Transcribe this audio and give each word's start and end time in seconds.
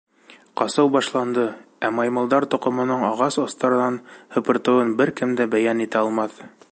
Ҡасыу 0.59 0.87
башланды, 0.95 1.43
ә 1.89 1.91
Маймылдар 1.97 2.47
Тоҡомоноң 2.55 3.05
ағас 3.11 3.37
остарынан 3.45 4.01
һыпыртыуын 4.37 4.97
бер 5.03 5.15
кем 5.21 5.37
дә 5.43 5.51
бәйән 5.57 5.85
итә 5.89 6.05
алмаҫ. 6.05 6.45